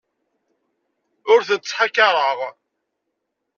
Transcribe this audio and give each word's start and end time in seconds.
Ur 1.31 1.39
tent-ttḥakaṛeɣ. 1.47 2.39